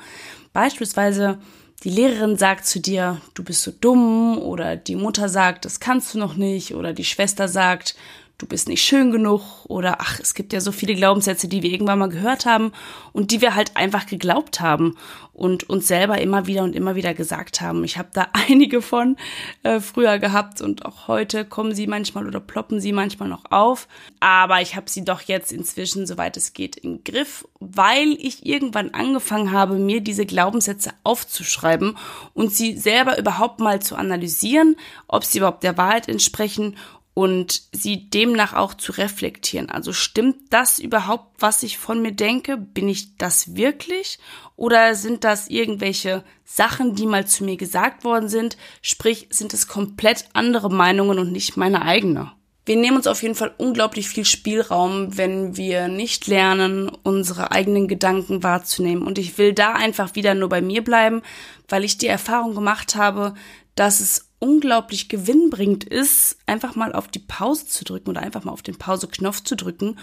Beispielsweise 0.52 1.38
die 1.84 1.90
Lehrerin 1.90 2.36
sagt 2.36 2.66
zu 2.66 2.80
dir, 2.80 3.20
du 3.34 3.42
bist 3.42 3.62
so 3.62 3.72
dumm, 3.72 4.38
oder 4.38 4.76
die 4.76 4.94
Mutter 4.94 5.28
sagt, 5.28 5.64
das 5.64 5.80
kannst 5.80 6.14
du 6.14 6.18
noch 6.18 6.36
nicht, 6.36 6.74
oder 6.74 6.92
die 6.92 7.04
Schwester 7.04 7.48
sagt, 7.48 7.96
du 8.42 8.46
bist 8.46 8.68
nicht 8.68 8.82
schön 8.82 9.12
genug 9.12 9.40
oder 9.68 10.00
ach, 10.00 10.18
es 10.18 10.34
gibt 10.34 10.52
ja 10.52 10.60
so 10.60 10.72
viele 10.72 10.96
Glaubenssätze, 10.96 11.46
die 11.46 11.62
wir 11.62 11.70
irgendwann 11.70 12.00
mal 12.00 12.08
gehört 12.08 12.44
haben 12.44 12.72
und 13.12 13.30
die 13.30 13.40
wir 13.40 13.54
halt 13.54 13.76
einfach 13.76 14.06
geglaubt 14.06 14.60
haben 14.60 14.96
und 15.32 15.70
uns 15.70 15.86
selber 15.86 16.20
immer 16.20 16.46
wieder 16.48 16.64
und 16.64 16.74
immer 16.74 16.96
wieder 16.96 17.14
gesagt 17.14 17.60
haben. 17.60 17.84
Ich 17.84 17.98
habe 17.98 18.08
da 18.12 18.26
einige 18.48 18.82
von 18.82 19.16
äh, 19.62 19.78
früher 19.78 20.18
gehabt 20.18 20.60
und 20.60 20.84
auch 20.84 21.06
heute 21.06 21.44
kommen 21.44 21.72
sie 21.72 21.86
manchmal 21.86 22.26
oder 22.26 22.40
ploppen 22.40 22.80
sie 22.80 22.92
manchmal 22.92 23.28
noch 23.28 23.44
auf, 23.50 23.86
aber 24.18 24.60
ich 24.60 24.74
habe 24.74 24.90
sie 24.90 25.04
doch 25.04 25.22
jetzt 25.22 25.52
inzwischen, 25.52 26.04
soweit 26.04 26.36
es 26.36 26.52
geht, 26.52 26.76
im 26.76 27.04
Griff, 27.04 27.46
weil 27.60 28.16
ich 28.18 28.44
irgendwann 28.44 28.90
angefangen 28.90 29.52
habe, 29.52 29.74
mir 29.74 30.00
diese 30.00 30.26
Glaubenssätze 30.26 30.90
aufzuschreiben 31.04 31.96
und 32.34 32.52
sie 32.52 32.76
selber 32.76 33.18
überhaupt 33.18 33.60
mal 33.60 33.80
zu 33.80 33.94
analysieren, 33.94 34.74
ob 35.06 35.24
sie 35.24 35.38
überhaupt 35.38 35.62
der 35.62 35.76
Wahrheit 35.76 36.08
entsprechen 36.08 36.76
und 37.14 37.62
sie 37.72 38.08
demnach 38.08 38.54
auch 38.54 38.74
zu 38.74 38.92
reflektieren. 38.92 39.70
Also 39.70 39.92
stimmt 39.92 40.36
das 40.50 40.78
überhaupt, 40.78 41.36
was 41.40 41.62
ich 41.62 41.78
von 41.78 42.00
mir 42.00 42.12
denke? 42.12 42.56
Bin 42.56 42.88
ich 42.88 43.16
das 43.16 43.54
wirklich? 43.56 44.18
Oder 44.56 44.94
sind 44.94 45.24
das 45.24 45.48
irgendwelche 45.48 46.24
Sachen, 46.44 46.94
die 46.94 47.06
mal 47.06 47.26
zu 47.26 47.44
mir 47.44 47.56
gesagt 47.56 48.04
worden 48.04 48.28
sind? 48.28 48.56
Sprich, 48.80 49.28
sind 49.30 49.52
es 49.52 49.68
komplett 49.68 50.26
andere 50.32 50.70
Meinungen 50.70 51.18
und 51.18 51.32
nicht 51.32 51.56
meine 51.56 51.82
eigene? 51.82 52.32
wir 52.64 52.76
nehmen 52.76 52.96
uns 52.96 53.06
auf 53.06 53.22
jeden 53.22 53.34
Fall 53.34 53.52
unglaublich 53.58 54.08
viel 54.08 54.24
Spielraum, 54.24 55.16
wenn 55.16 55.56
wir 55.56 55.88
nicht 55.88 56.28
lernen, 56.28 56.88
unsere 57.02 57.50
eigenen 57.50 57.88
Gedanken 57.88 58.44
wahrzunehmen. 58.44 59.02
Und 59.02 59.18
ich 59.18 59.36
will 59.36 59.52
da 59.52 59.72
einfach 59.72 60.14
wieder 60.14 60.34
nur 60.34 60.48
bei 60.48 60.62
mir 60.62 60.84
bleiben, 60.84 61.22
weil 61.68 61.82
ich 61.82 61.98
die 61.98 62.06
Erfahrung 62.06 62.54
gemacht 62.54 62.94
habe, 62.94 63.34
dass 63.74 64.00
es 64.00 64.28
unglaublich 64.42 65.08
gewinnbringend 65.08 65.84
ist, 65.84 66.36
einfach 66.46 66.74
mal 66.74 66.92
auf 66.92 67.06
die 67.06 67.20
Pause 67.20 67.66
zu 67.66 67.84
drücken 67.84 68.10
oder 68.10 68.22
einfach 68.22 68.42
mal 68.42 68.52
auf 68.52 68.62
den 68.62 68.76
Pause-Knopf 68.76 69.44
zu 69.44 69.54
drücken 69.54 69.98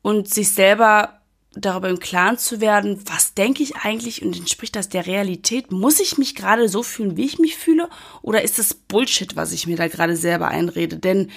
und 0.00 0.32
sich 0.32 0.50
selber 0.50 1.20
darüber 1.54 1.88
im 1.88 1.98
Klaren 1.98 2.38
zu 2.38 2.60
werden, 2.60 3.02
was 3.06 3.34
denke 3.34 3.64
ich 3.64 3.74
eigentlich 3.76 4.22
und 4.24 4.38
entspricht 4.38 4.76
das 4.76 4.88
der 4.88 5.08
Realität? 5.08 5.72
Muss 5.72 5.98
ich 5.98 6.16
mich 6.16 6.36
gerade 6.36 6.68
so 6.68 6.84
fühlen, 6.84 7.16
wie 7.16 7.24
ich 7.24 7.40
mich 7.40 7.56
fühle? 7.56 7.88
Oder 8.22 8.42
ist 8.42 8.60
das 8.60 8.74
Bullshit, 8.74 9.34
was 9.34 9.50
ich 9.50 9.66
mir 9.66 9.76
da 9.76 9.88
gerade 9.88 10.16
selber 10.16 10.46
einrede? 10.46 10.96
Denn 10.96 11.32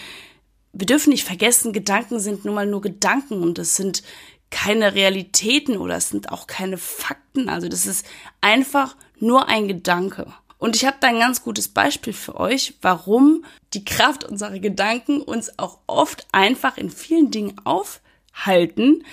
wir 0.72 0.86
dürfen 0.86 1.10
nicht 1.10 1.24
vergessen, 1.24 1.74
Gedanken 1.74 2.20
sind 2.20 2.46
nun 2.46 2.54
mal 2.54 2.68
nur 2.68 2.82
Gedanken 2.82 3.42
und 3.42 3.58
es 3.58 3.76
sind 3.76 4.04
keine 4.52 4.94
Realitäten 4.94 5.78
oder 5.78 5.98
es 5.98 6.10
sind 6.10 6.32
auch 6.32 6.46
keine 6.46 6.78
Fakten. 6.78 7.50
Also 7.50 7.68
das 7.68 7.88
ist 7.88 8.06
einfach 8.42 8.96
nur 9.20 9.50
ein 9.50 9.68
Gedanke. 9.68 10.32
Und 10.64 10.78
ich 10.78 10.86
habe 10.86 10.96
da 11.02 11.10
ein 11.10 11.20
ganz 11.20 11.44
gutes 11.44 11.68
Beispiel 11.68 12.14
für 12.14 12.40
euch, 12.40 12.76
warum 12.82 13.44
die 13.74 13.84
Kraft 13.84 14.24
unserer 14.24 14.60
Gedanken 14.60 15.22
uns 15.22 15.60
auch 15.60 15.80
oft 15.88 16.26
einfach 16.32 16.78
in 16.78 16.90
vielen 16.90 17.32
Dingen 17.32 17.60
aufhalten. 17.66 19.04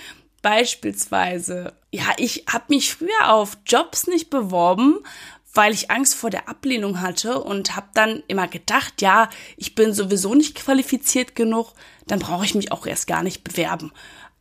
Beispielsweise, 0.41 1.73
ja, 1.91 2.05
ich 2.15 2.45
habe 2.47 2.63
mich 2.69 2.93
früher 2.93 3.33
auf 3.33 3.57
Jobs 3.65 4.07
nicht 4.07 4.29
beworben, 4.29 4.99
weil 5.53 5.73
ich 5.73 5.91
Angst 5.91 6.15
vor 6.15 6.29
der 6.29 6.47
Ablehnung 6.47 7.01
hatte 7.01 7.43
und 7.43 7.75
habe 7.75 7.89
dann 7.95 8.23
immer 8.29 8.47
gedacht, 8.47 9.01
ja, 9.01 9.29
ich 9.57 9.75
bin 9.75 9.93
sowieso 9.93 10.35
nicht 10.35 10.55
qualifiziert 10.55 11.35
genug, 11.35 11.73
dann 12.07 12.19
brauche 12.19 12.45
ich 12.45 12.55
mich 12.55 12.71
auch 12.71 12.85
erst 12.85 13.07
gar 13.07 13.23
nicht 13.23 13.43
bewerben. 13.43 13.91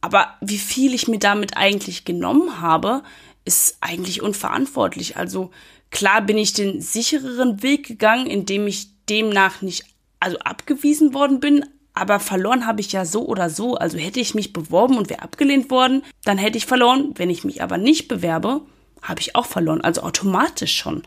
Aber 0.00 0.36
wie 0.40 0.58
viel 0.58 0.94
ich 0.94 1.08
mir 1.08 1.18
damit 1.18 1.56
eigentlich 1.56 2.04
genommen 2.04 2.60
habe, 2.60 3.02
ist 3.44 3.78
eigentlich 3.80 4.22
unverantwortlich. 4.22 5.16
Also 5.16 5.50
klar 5.90 6.22
bin 6.22 6.38
ich 6.38 6.52
den 6.52 6.80
sichereren 6.80 7.62
Weg 7.62 7.86
gegangen, 7.86 8.26
indem 8.26 8.66
ich 8.66 8.88
demnach 9.08 9.62
nicht 9.62 9.84
also 10.20 10.38
abgewiesen 10.38 11.14
worden 11.14 11.40
bin, 11.40 11.64
aber 11.94 12.20
verloren 12.20 12.66
habe 12.66 12.80
ich 12.80 12.92
ja 12.92 13.04
so 13.04 13.26
oder 13.26 13.50
so. 13.50 13.74
Also 13.74 13.98
hätte 13.98 14.20
ich 14.20 14.34
mich 14.34 14.52
beworben 14.52 14.96
und 14.96 15.10
wäre 15.10 15.22
abgelehnt 15.22 15.70
worden, 15.70 16.02
dann 16.24 16.38
hätte 16.38 16.58
ich 16.58 16.66
verloren. 16.66 17.12
Wenn 17.16 17.30
ich 17.30 17.44
mich 17.44 17.62
aber 17.62 17.78
nicht 17.78 18.08
bewerbe, 18.08 18.62
habe 19.02 19.20
ich 19.20 19.34
auch 19.34 19.46
verloren, 19.46 19.80
also 19.80 20.02
automatisch 20.02 20.76
schon. 20.76 21.02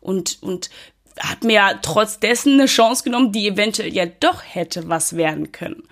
Und, 0.00 0.38
und 0.42 0.70
hat 1.18 1.44
mir 1.44 1.54
ja 1.54 1.74
trotz 1.80 2.20
dessen 2.20 2.54
eine 2.54 2.66
Chance 2.66 3.04
genommen, 3.04 3.32
die 3.32 3.48
eventuell 3.48 3.92
ja 3.92 4.06
doch 4.06 4.42
hätte 4.44 4.88
was 4.88 5.16
werden 5.16 5.52
können. 5.52 5.88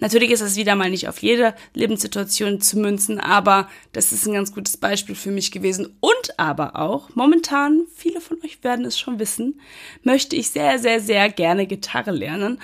Natürlich 0.00 0.30
ist 0.30 0.42
das 0.42 0.56
wieder 0.56 0.74
mal 0.74 0.90
nicht 0.90 1.08
auf 1.08 1.18
jede 1.18 1.54
Lebenssituation 1.74 2.60
zu 2.60 2.78
münzen, 2.78 3.20
aber 3.20 3.68
das 3.92 4.12
ist 4.12 4.26
ein 4.26 4.34
ganz 4.34 4.52
gutes 4.52 4.76
Beispiel 4.76 5.14
für 5.14 5.30
mich 5.30 5.52
gewesen. 5.52 5.96
Und 6.00 6.38
aber 6.38 6.76
auch, 6.76 7.10
momentan, 7.14 7.86
viele 7.94 8.20
von 8.20 8.38
euch 8.44 8.64
werden 8.64 8.84
es 8.84 8.98
schon 8.98 9.18
wissen, 9.18 9.60
möchte 10.02 10.36
ich 10.36 10.50
sehr, 10.50 10.78
sehr, 10.78 11.00
sehr 11.00 11.28
gerne 11.28 11.66
Gitarre 11.66 12.10
lernen. 12.10 12.60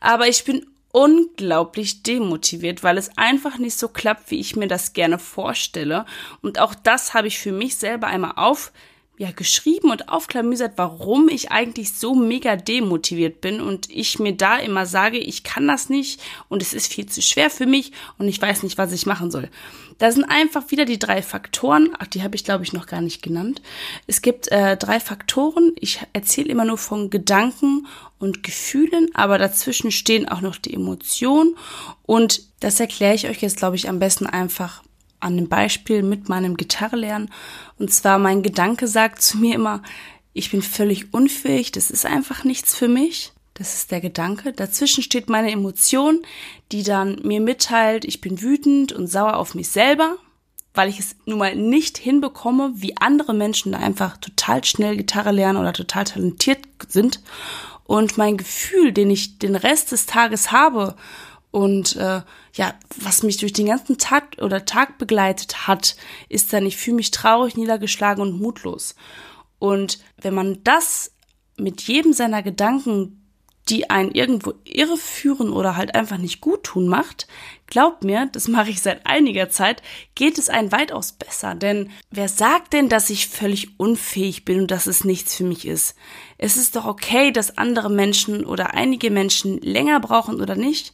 Aber 0.00 0.28
ich 0.28 0.44
bin 0.44 0.66
unglaublich 0.92 2.02
demotiviert, 2.02 2.82
weil 2.82 2.98
es 2.98 3.16
einfach 3.16 3.58
nicht 3.58 3.78
so 3.78 3.88
klappt, 3.88 4.30
wie 4.30 4.40
ich 4.40 4.56
mir 4.56 4.66
das 4.66 4.92
gerne 4.92 5.18
vorstelle. 5.18 6.04
Und 6.42 6.58
auch 6.58 6.74
das 6.74 7.14
habe 7.14 7.28
ich 7.28 7.38
für 7.38 7.52
mich 7.52 7.76
selber 7.76 8.08
einmal 8.08 8.32
auf 8.36 8.72
ja, 9.20 9.32
geschrieben 9.32 9.90
und 9.90 10.08
aufklamüsert, 10.08 10.72
warum 10.76 11.28
ich 11.28 11.52
eigentlich 11.52 11.92
so 11.92 12.14
mega 12.14 12.56
demotiviert 12.56 13.42
bin 13.42 13.60
und 13.60 13.90
ich 13.90 14.18
mir 14.18 14.34
da 14.34 14.56
immer 14.56 14.86
sage, 14.86 15.18
ich 15.18 15.44
kann 15.44 15.68
das 15.68 15.90
nicht 15.90 16.22
und 16.48 16.62
es 16.62 16.72
ist 16.72 16.90
viel 16.90 17.04
zu 17.04 17.20
schwer 17.20 17.50
für 17.50 17.66
mich 17.66 17.92
und 18.16 18.28
ich 18.28 18.40
weiß 18.40 18.62
nicht, 18.62 18.78
was 18.78 18.92
ich 18.92 19.04
machen 19.04 19.30
soll. 19.30 19.50
Da 19.98 20.10
sind 20.10 20.24
einfach 20.24 20.70
wieder 20.70 20.86
die 20.86 20.98
drei 20.98 21.20
Faktoren, 21.20 21.90
ach, 21.98 22.06
die 22.06 22.22
habe 22.22 22.34
ich 22.34 22.44
glaube 22.44 22.64
ich 22.64 22.72
noch 22.72 22.86
gar 22.86 23.02
nicht 23.02 23.20
genannt. 23.20 23.60
Es 24.06 24.22
gibt 24.22 24.48
äh, 24.48 24.78
drei 24.78 24.98
Faktoren. 24.98 25.72
Ich 25.78 26.00
erzähle 26.14 26.48
immer 26.48 26.64
nur 26.64 26.78
von 26.78 27.10
Gedanken 27.10 27.86
und 28.18 28.42
Gefühlen, 28.42 29.10
aber 29.12 29.36
dazwischen 29.36 29.90
stehen 29.90 30.30
auch 30.30 30.40
noch 30.40 30.56
die 30.56 30.72
Emotionen 30.72 31.56
und 32.04 32.40
das 32.60 32.80
erkläre 32.80 33.14
ich 33.14 33.28
euch 33.28 33.42
jetzt 33.42 33.58
glaube 33.58 33.76
ich 33.76 33.86
am 33.86 33.98
besten 33.98 34.24
einfach 34.24 34.82
an 35.20 35.36
dem 35.36 35.48
Beispiel 35.48 36.02
mit 36.02 36.28
meinem 36.28 36.56
Gitarrelernen. 36.56 37.30
Und 37.78 37.92
zwar 37.92 38.18
mein 38.18 38.42
Gedanke 38.42 38.88
sagt 38.88 39.22
zu 39.22 39.38
mir 39.38 39.54
immer, 39.54 39.82
ich 40.32 40.50
bin 40.50 40.62
völlig 40.62 41.12
unfähig, 41.12 41.72
das 41.72 41.90
ist 41.90 42.06
einfach 42.06 42.44
nichts 42.44 42.74
für 42.74 42.88
mich. 42.88 43.32
Das 43.54 43.74
ist 43.74 43.90
der 43.90 44.00
Gedanke. 44.00 44.52
Dazwischen 44.52 45.02
steht 45.02 45.28
meine 45.28 45.50
Emotion, 45.50 46.22
die 46.72 46.82
dann 46.82 47.20
mir 47.22 47.40
mitteilt, 47.40 48.06
ich 48.06 48.20
bin 48.22 48.40
wütend 48.40 48.92
und 48.92 49.06
sauer 49.06 49.36
auf 49.36 49.54
mich 49.54 49.68
selber, 49.68 50.16
weil 50.72 50.88
ich 50.88 50.98
es 50.98 51.16
nun 51.26 51.40
mal 51.40 51.54
nicht 51.54 51.98
hinbekomme, 51.98 52.72
wie 52.76 52.96
andere 52.96 53.34
Menschen 53.34 53.74
einfach 53.74 54.16
total 54.16 54.64
schnell 54.64 54.96
Gitarre 54.96 55.32
lernen 55.32 55.58
oder 55.58 55.74
total 55.74 56.04
talentiert 56.04 56.60
sind. 56.88 57.20
Und 57.84 58.16
mein 58.16 58.36
Gefühl, 58.36 58.92
den 58.92 59.10
ich 59.10 59.38
den 59.38 59.56
Rest 59.56 59.92
des 59.92 60.06
Tages 60.06 60.52
habe, 60.52 60.94
und 61.50 61.96
äh, 61.96 62.22
ja, 62.54 62.74
was 62.96 63.22
mich 63.22 63.38
durch 63.38 63.52
den 63.52 63.66
ganzen 63.66 63.98
Tag 63.98 64.36
oder 64.40 64.64
Tag 64.64 64.98
begleitet 64.98 65.66
hat, 65.66 65.96
ist 66.28 66.52
dann, 66.52 66.66
ich 66.66 66.76
fühle 66.76 66.96
mich 66.96 67.10
traurig, 67.10 67.56
niedergeschlagen 67.56 68.22
und 68.22 68.40
mutlos. 68.40 68.94
Und 69.58 69.98
wenn 70.16 70.34
man 70.34 70.62
das 70.64 71.12
mit 71.56 71.82
jedem 71.82 72.12
seiner 72.12 72.42
Gedanken, 72.42 73.16
die 73.68 73.88
einen 73.90 74.10
irgendwo 74.12 74.54
irreführen 74.64 75.50
oder 75.52 75.76
halt 75.76 75.94
einfach 75.94 76.18
nicht 76.18 76.40
gut 76.40 76.64
tun 76.64 76.88
macht, 76.88 77.28
glaubt 77.66 78.02
mir, 78.02 78.28
das 78.32 78.48
mache 78.48 78.70
ich 78.70 78.82
seit 78.82 79.06
einiger 79.06 79.48
Zeit, 79.48 79.82
geht 80.14 80.38
es 80.38 80.48
einen 80.48 80.72
weitaus 80.72 81.12
besser. 81.12 81.54
Denn 81.54 81.90
wer 82.10 82.28
sagt 82.28 82.72
denn, 82.72 82.88
dass 82.88 83.10
ich 83.10 83.28
völlig 83.28 83.78
unfähig 83.78 84.44
bin 84.44 84.62
und 84.62 84.70
dass 84.70 84.86
es 84.86 85.04
nichts 85.04 85.36
für 85.36 85.44
mich 85.44 85.66
ist? 85.66 85.94
Es 86.36 86.56
ist 86.56 86.74
doch 86.74 86.84
okay, 86.84 87.30
dass 87.30 87.58
andere 87.58 87.90
Menschen 87.90 88.44
oder 88.44 88.74
einige 88.74 89.10
Menschen 89.10 89.60
länger 89.60 90.00
brauchen 90.00 90.40
oder 90.40 90.56
nicht. 90.56 90.92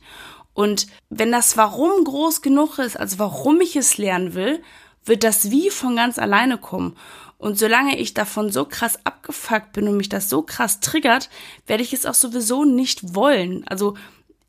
Und 0.57 0.87
wenn 1.11 1.33
das 1.33 1.59
Warum 1.59 2.03
groß 2.03 2.41
genug 2.41 2.79
ist, 2.79 2.99
also 2.99 3.19
warum 3.19 3.61
ich 3.61 3.77
es 3.77 3.99
lernen 3.99 4.33
will, 4.33 4.63
wird 5.05 5.23
das 5.23 5.51
Wie 5.51 5.69
von 5.69 5.97
ganz 5.97 6.19
alleine 6.19 6.57
kommen. 6.57 6.97
Und 7.37 7.59
solange 7.59 7.99
ich 7.99 8.15
davon 8.15 8.51
so 8.51 8.65
krass 8.65 8.99
abgefuckt 9.05 9.73
bin 9.75 9.87
und 9.87 9.99
mich 9.99 10.09
das 10.09 10.31
so 10.31 10.41
krass 10.41 10.81
triggert, 10.81 11.29
werde 11.67 11.83
ich 11.83 11.93
es 11.93 12.07
auch 12.07 12.15
sowieso 12.15 12.65
nicht 12.65 13.15
wollen. 13.15 13.69
Also 13.69 13.99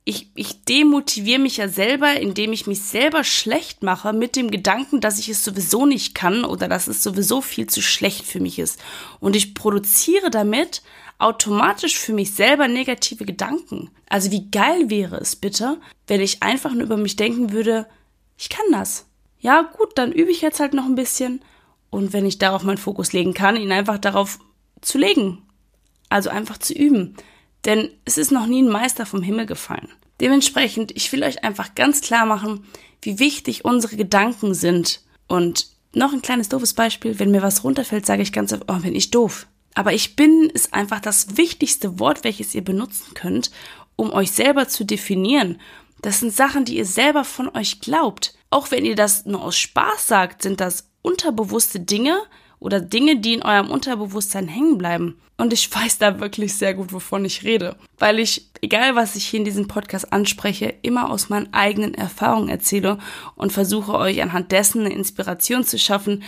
ich, 0.05 0.31
ich 0.35 0.63
demotiviere 0.63 1.39
mich 1.39 1.57
ja 1.57 1.67
selber, 1.67 2.13
indem 2.13 2.53
ich 2.53 2.67
mich 2.67 2.83
selber 2.83 3.25
schlecht 3.25 3.83
mache 3.83 4.13
mit 4.13 4.37
dem 4.37 4.49
Gedanken, 4.49 5.01
dass 5.01 5.19
ich 5.19 5.27
es 5.27 5.43
sowieso 5.43 5.85
nicht 5.85 6.15
kann 6.15 6.45
oder 6.45 6.69
dass 6.69 6.87
es 6.87 7.03
sowieso 7.03 7.41
viel 7.41 7.67
zu 7.67 7.81
schlecht 7.81 8.25
für 8.25 8.39
mich 8.39 8.59
ist. 8.59 8.79
Und 9.19 9.35
ich 9.35 9.53
produziere 9.53 10.29
damit 10.29 10.83
automatisch 11.19 11.97
für 11.97 12.13
mich 12.13 12.33
selber 12.33 12.67
negative 12.67 13.25
Gedanken. 13.25 13.89
Also 14.09 14.31
wie 14.31 14.49
geil 14.49 14.89
wäre 14.89 15.17
es 15.17 15.35
bitte, 15.35 15.79
wenn 16.07 16.21
ich 16.21 16.43
einfach 16.43 16.73
nur 16.73 16.83
über 16.83 16.97
mich 16.97 17.15
denken 17.15 17.51
würde, 17.51 17.87
ich 18.37 18.49
kann 18.49 18.65
das. 18.71 19.07
Ja, 19.39 19.61
gut, 19.61 19.97
dann 19.97 20.11
übe 20.11 20.31
ich 20.31 20.41
jetzt 20.41 20.59
halt 20.59 20.73
noch 20.73 20.85
ein 20.85 20.95
bisschen. 20.95 21.41
Und 21.89 22.13
wenn 22.13 22.25
ich 22.25 22.37
darauf 22.37 22.63
meinen 22.63 22.77
Fokus 22.77 23.13
legen 23.13 23.33
kann, 23.33 23.55
ihn 23.55 23.71
einfach 23.71 23.97
darauf 23.97 24.39
zu 24.81 24.97
legen. 24.97 25.41
Also 26.09 26.29
einfach 26.29 26.57
zu 26.57 26.73
üben. 26.73 27.15
Denn 27.65 27.89
es 28.05 28.17
ist 28.17 28.31
noch 28.31 28.45
nie 28.45 28.61
ein 28.61 28.69
Meister 28.69 29.05
vom 29.05 29.21
Himmel 29.21 29.45
gefallen. 29.45 29.89
Dementsprechend, 30.21 30.95
ich 30.95 31.11
will 31.11 31.23
euch 31.23 31.43
einfach 31.43 31.75
ganz 31.75 32.01
klar 32.01 32.25
machen, 32.25 32.65
wie 33.01 33.19
wichtig 33.19 33.65
unsere 33.65 33.95
Gedanken 33.95 34.53
sind. 34.53 35.01
Und 35.27 35.67
noch 35.93 36.13
ein 36.13 36.21
kleines 36.21 36.49
doofes 36.49 36.73
Beispiel, 36.73 37.19
wenn 37.19 37.31
mir 37.31 37.41
was 37.41 37.63
runterfällt, 37.63 38.05
sage 38.05 38.21
ich 38.21 38.33
ganz 38.33 38.53
oft, 38.53 38.63
oh, 38.67 38.79
bin 38.79 38.95
ich 38.95 39.11
doof. 39.11 39.47
Aber 39.77 39.93
ich 39.93 40.15
bin 40.15 40.49
ist 40.49 40.73
einfach 40.73 40.99
das 40.99 41.37
wichtigste 41.37 41.99
Wort, 41.99 42.23
welches 42.23 42.55
ihr 42.55 42.63
benutzen 42.63 43.13
könnt, 43.13 43.51
um 43.95 44.11
euch 44.11 44.31
selber 44.31 44.67
zu 44.67 44.85
definieren. 44.85 45.61
Das 46.01 46.19
sind 46.19 46.33
Sachen, 46.33 46.65
die 46.65 46.77
ihr 46.77 46.85
selber 46.85 47.23
von 47.23 47.55
euch 47.55 47.79
glaubt. 47.79 48.33
Auch 48.49 48.71
wenn 48.71 48.85
ihr 48.85 48.95
das 48.95 49.27
nur 49.27 49.43
aus 49.43 49.55
Spaß 49.55 50.07
sagt, 50.07 50.41
sind 50.41 50.61
das 50.61 50.89
unterbewusste 51.03 51.79
Dinge 51.79 52.17
oder 52.57 52.81
Dinge, 52.81 53.19
die 53.19 53.35
in 53.35 53.43
eurem 53.43 53.69
Unterbewusstsein 53.69 54.47
hängen 54.47 54.79
bleiben. 54.79 55.19
Und 55.37 55.53
ich 55.53 55.71
weiß 55.71 55.99
da 55.99 56.19
wirklich 56.19 56.55
sehr 56.55 56.73
gut, 56.73 56.91
wovon 56.91 57.23
ich 57.23 57.43
rede. 57.43 57.75
Weil 57.99 58.17
ich, 58.17 58.49
egal 58.61 58.95
was 58.95 59.15
ich 59.15 59.27
hier 59.27 59.41
in 59.41 59.45
diesem 59.45 59.67
Podcast 59.67 60.11
anspreche, 60.11 60.73
immer 60.81 61.11
aus 61.11 61.29
meinen 61.29 61.53
eigenen 61.53 61.93
Erfahrungen 61.93 62.49
erzähle 62.49 62.97
und 63.35 63.53
versuche 63.53 63.93
euch 63.93 64.23
anhand 64.23 64.51
dessen 64.51 64.85
eine 64.85 64.95
Inspiration 64.95 65.63
zu 65.63 65.77
schaffen, 65.77 66.23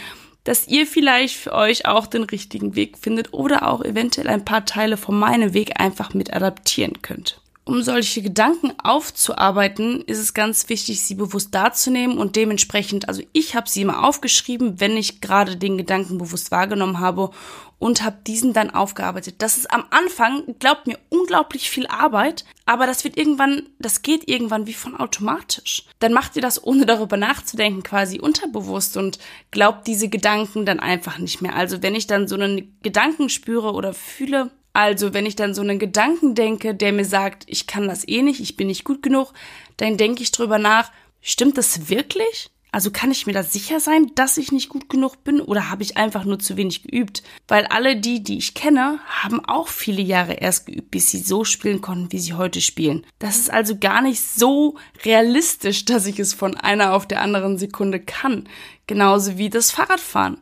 dass 0.50 0.68
ihr 0.68 0.88
vielleicht 0.88 1.36
für 1.36 1.54
euch 1.54 1.86
auch 1.86 2.08
den 2.08 2.24
richtigen 2.24 2.76
Weg 2.76 2.98
findet 2.98 3.34
oder 3.34 3.70
auch 3.70 3.86
eventuell 3.86 4.28
ein 4.28 4.46
paar 4.46 4.66
Teile 4.66 4.98
von 4.98 5.16
meinem 5.16 5.54
Weg 5.54 5.80
einfach 5.80 6.16
mit 6.16 6.34
adaptieren 6.34 7.04
könnt. 7.04 7.40
Um 7.70 7.84
solche 7.84 8.24
Gedanken 8.24 8.74
aufzuarbeiten, 8.84 10.02
ist 10.02 10.18
es 10.18 10.34
ganz 10.34 10.70
wichtig, 10.70 11.02
sie 11.02 11.14
bewusst 11.14 11.54
darzunehmen 11.54 12.18
und 12.18 12.36
dementsprechend, 12.36 13.08
also 13.08 13.22
ich 13.32 13.56
habe 13.56 13.70
sie 13.70 13.84
immer 13.84 14.04
aufgeschrieben, 14.04 14.80
wenn 14.80 14.98
ich 14.98 15.22
gerade 15.22 15.56
den 15.56 15.78
Gedanken 15.78 16.18
bewusst 16.18 16.50
wahrgenommen 16.50 17.00
habe 17.00 17.30
und 17.78 18.04
habe 18.04 18.18
diesen 18.26 18.54
dann 18.54 18.72
aufgearbeitet. 18.72 19.36
Das 19.38 19.56
ist 19.56 19.72
am 19.72 19.86
Anfang, 19.92 20.56
glaubt 20.58 20.88
mir, 20.88 20.98
unglaublich 21.10 21.70
viel 21.70 21.86
Arbeit, 21.86 22.44
aber 22.66 22.88
das 22.88 23.04
wird 23.04 23.18
irgendwann, 23.18 23.70
das 23.78 24.02
geht 24.02 24.28
irgendwann 24.28 24.66
wie 24.66 24.74
von 24.74 25.00
automatisch. 25.00 25.86
Dann 26.00 26.12
macht 26.12 26.36
ihr 26.36 26.42
das 26.42 26.64
ohne 26.64 26.88
darüber 26.88 27.18
nachzudenken, 27.18 27.84
quasi 27.84 28.20
unterbewusst 28.20 28.98
und 28.98 29.20
glaubt 29.52 29.86
diese 29.86 30.10
Gedanken 30.10 30.66
dann 30.66 30.80
einfach 30.80 31.20
nicht 31.20 31.44
mehr. 31.44 31.56
Also 31.56 31.84
wenn 31.84 31.94
ich 31.94 32.08
dann 32.08 32.28
so 32.28 32.34
einen 32.34 32.80
Gedanken 32.82 33.30
spüre 33.30 33.74
oder 33.74 33.94
fühle, 33.94 34.50
also, 34.80 35.14
wenn 35.14 35.26
ich 35.26 35.36
dann 35.36 35.54
so 35.54 35.62
einen 35.62 35.78
Gedanken 35.78 36.36
denke, 36.36 36.74
der 36.74 36.94
mir 36.94 37.04
sagt, 37.04 37.44
ich 37.48 37.68
kann 37.68 37.90
das 37.90 38.08
eh 38.08 38.22
nicht, 38.22 38.40
ich 38.40 38.56
bin 38.56 38.68
nicht 38.68 38.86
gut 38.86 39.04
genug, 39.04 39.34
dann 39.76 39.98
denke 39.98 40.24
ich 40.24 40.32
drüber 40.32 40.58
nach, 40.58 40.90
stimmt 41.22 41.58
das 41.58 41.90
wirklich? 41.90 42.50
Also 42.72 42.90
kann 42.90 43.12
ich 43.12 43.28
mir 43.28 43.34
da 43.34 43.44
sicher 43.44 43.82
sein, 43.82 44.12
dass 44.16 44.38
ich 44.38 44.54
nicht 44.54 44.70
gut 44.70 44.88
genug 44.88 45.26
bin 45.26 45.42
oder 45.42 45.70
habe 45.70 45.84
ich 45.84 45.98
einfach 45.98 46.24
nur 46.24 46.40
zu 46.40 46.56
wenig 46.56 46.84
geübt? 46.84 47.24
Weil 47.50 47.66
alle 47.66 47.98
die, 47.98 48.24
die 48.24 48.38
ich 48.38 48.54
kenne, 48.54 49.00
haben 49.06 49.44
auch 49.44 49.68
viele 49.68 50.02
Jahre 50.02 50.36
erst 50.36 50.68
geübt, 50.68 50.92
bis 50.92 51.12
sie 51.12 51.18
so 51.18 51.44
spielen 51.44 51.82
konnten, 51.82 52.14
wie 52.14 52.20
sie 52.20 52.36
heute 52.36 52.62
spielen. 52.62 53.06
Das 53.18 53.38
ist 53.38 53.52
also 53.52 53.78
gar 53.78 54.02
nicht 54.02 54.22
so 54.22 54.78
realistisch, 55.04 55.84
dass 55.84 56.06
ich 56.06 56.20
es 56.20 56.34
von 56.34 56.56
einer 56.56 56.94
auf 56.94 57.06
der 57.06 57.22
anderen 57.22 57.58
Sekunde 57.58 58.00
kann. 58.00 58.48
Genauso 58.88 59.38
wie 59.38 59.50
das 59.50 59.72
Fahrradfahren. 59.72 60.38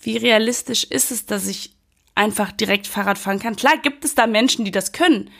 Wie 0.00 0.16
realistisch 0.16 0.82
ist 0.82 1.12
es, 1.12 1.26
dass 1.26 1.46
ich 1.46 1.75
einfach 2.16 2.50
direkt 2.50 2.88
Fahrrad 2.88 3.18
fahren 3.18 3.38
kann. 3.38 3.54
Klar 3.54 3.76
gibt 3.78 4.04
es 4.04 4.16
da 4.16 4.26
Menschen, 4.26 4.64
die 4.64 4.72
das 4.72 4.90
können, 4.90 5.30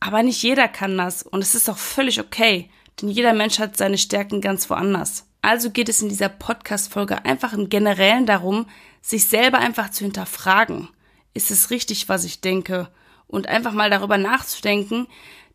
aber 0.00 0.24
nicht 0.24 0.42
jeder 0.42 0.66
kann 0.66 0.98
das 0.98 1.22
und 1.22 1.40
es 1.40 1.54
ist 1.54 1.68
auch 1.70 1.78
völlig 1.78 2.18
okay, 2.18 2.68
denn 3.00 3.08
jeder 3.08 3.32
Mensch 3.32 3.60
hat 3.60 3.76
seine 3.76 3.98
Stärken 3.98 4.40
ganz 4.40 4.68
woanders. 4.68 5.26
Also 5.42 5.70
geht 5.70 5.88
es 5.88 6.02
in 6.02 6.08
dieser 6.08 6.28
Podcast-Folge 6.28 7.24
einfach 7.24 7.52
im 7.52 7.68
Generellen 7.68 8.26
darum, 8.26 8.66
sich 9.00 9.26
selber 9.26 9.58
einfach 9.58 9.90
zu 9.90 10.04
hinterfragen. 10.04 10.88
Ist 11.32 11.50
es 11.50 11.70
richtig, 11.70 12.08
was 12.08 12.24
ich 12.24 12.40
denke? 12.40 12.88
Und 13.28 13.46
einfach 13.46 13.72
mal 13.72 13.90
darüber 13.90 14.18
nachzudenken, 14.18 15.06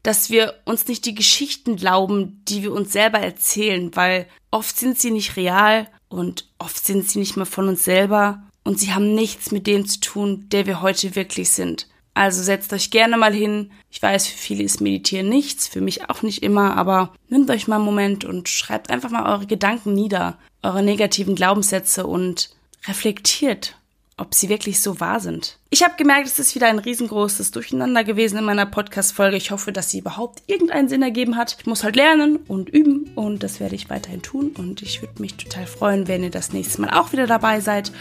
dass 0.03 0.29
wir 0.29 0.61
uns 0.65 0.87
nicht 0.87 1.05
die 1.05 1.15
Geschichten 1.15 1.75
glauben, 1.75 2.43
die 2.45 2.63
wir 2.63 2.71
uns 2.71 2.93
selber 2.93 3.19
erzählen, 3.19 3.93
weil 3.95 4.27
oft 4.51 4.77
sind 4.77 4.99
sie 4.99 5.11
nicht 5.11 5.35
real 5.35 5.89
und 6.09 6.49
oft 6.59 6.85
sind 6.85 7.09
sie 7.09 7.19
nicht 7.19 7.35
mehr 7.35 7.45
von 7.45 7.67
uns 7.67 7.83
selber 7.83 8.43
und 8.63 8.79
sie 8.79 8.93
haben 8.93 9.13
nichts 9.13 9.51
mit 9.51 9.67
dem 9.67 9.87
zu 9.87 9.99
tun, 9.99 10.47
der 10.51 10.65
wir 10.65 10.81
heute 10.81 11.15
wirklich 11.15 11.51
sind. 11.51 11.87
Also 12.13 12.43
setzt 12.43 12.71
euch 12.73 12.91
gerne 12.91 13.17
mal 13.17 13.33
hin. 13.33 13.71
Ich 13.89 14.01
weiß, 14.01 14.27
für 14.27 14.37
viele 14.37 14.63
ist 14.63 14.81
Meditieren 14.81 15.29
nichts, 15.29 15.67
für 15.67 15.81
mich 15.81 16.09
auch 16.09 16.21
nicht 16.21 16.43
immer, 16.43 16.77
aber 16.77 17.13
nehmt 17.29 17.49
euch 17.49 17.67
mal 17.67 17.77
einen 17.77 17.85
Moment 17.85 18.23
und 18.23 18.49
schreibt 18.49 18.91
einfach 18.91 19.09
mal 19.09 19.31
eure 19.31 19.47
Gedanken 19.47 19.93
nieder, 19.93 20.37
eure 20.61 20.83
negativen 20.83 21.35
Glaubenssätze 21.35 22.05
und 22.05 22.51
reflektiert, 22.87 23.75
ob 24.15 24.35
sie 24.35 24.47
wirklich 24.47 24.79
so 24.79 24.99
wahr 24.99 25.19
sind. 25.19 25.57
Ich 25.71 25.81
habe 25.81 25.95
gemerkt, 25.97 26.27
es 26.27 26.37
ist 26.37 26.53
wieder 26.53 26.67
ein 26.67 26.77
riesengroßes 26.77 27.49
Durcheinander 27.49 28.03
gewesen 28.03 28.37
in 28.37 28.45
meiner 28.45 28.67
Podcast-Folge. 28.67 29.37
Ich 29.37 29.49
hoffe, 29.49 29.71
dass 29.71 29.89
sie 29.89 29.99
überhaupt 29.99 30.43
irgendeinen 30.45 30.89
Sinn 30.89 31.01
ergeben 31.01 31.35
hat. 31.35 31.55
Ich 31.59 31.65
muss 31.65 31.83
halt 31.83 31.95
lernen 31.95 32.37
und 32.47 32.69
üben 32.69 33.09
und 33.15 33.41
das 33.41 33.59
werde 33.59 33.73
ich 33.73 33.89
weiterhin 33.89 34.21
tun 34.21 34.51
und 34.55 34.83
ich 34.83 35.01
würde 35.01 35.19
mich 35.19 35.35
total 35.35 35.65
freuen, 35.65 36.07
wenn 36.07 36.21
ihr 36.21 36.29
das 36.29 36.53
nächste 36.53 36.81
Mal 36.81 36.91
auch 36.91 37.11
wieder 37.11 37.25
dabei 37.25 37.59
seid 37.59 37.91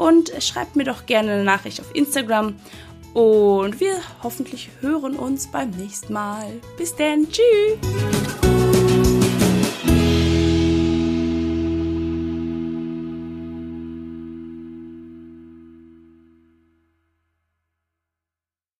und 0.00 0.32
schreibt 0.42 0.76
mir 0.76 0.84
doch 0.84 1.06
gerne 1.06 1.32
eine 1.32 1.44
Nachricht 1.44 1.80
auf 1.80 1.94
Instagram. 1.94 2.56
Und 3.12 3.80
wir 3.80 3.96
hoffentlich 4.22 4.70
hören 4.80 5.16
uns 5.16 5.50
beim 5.50 5.70
nächsten 5.70 6.12
Mal. 6.12 6.46
Bis 6.78 6.94
dann. 6.94 7.26
Tschüss. 7.28 8.49